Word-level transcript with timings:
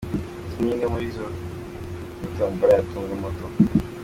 Izi 0.47 0.57
ni 0.61 0.71
zimwe 0.77 0.85
muri 0.93 1.05
moto 1.13 1.25
ziri 1.35 1.83
muri 2.17 2.33
Tombora 2.37 2.73
ya 2.77 2.85
Tunga 2.89 3.15
Moto. 3.23 3.45